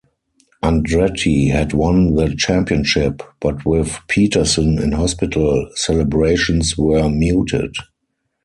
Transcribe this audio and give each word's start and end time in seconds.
Andretti 0.63 1.51
had 1.51 1.73
won 1.73 2.15
the 2.15 2.35
championship, 2.35 3.21
but 3.39 3.63
with 3.67 3.99
Peterson 4.07 4.81
in 4.81 4.93
hospital, 4.93 5.69
celebrations 5.75 6.75
were 6.75 7.07
muted. 7.07 7.75